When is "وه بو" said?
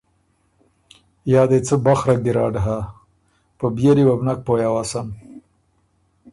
4.05-4.25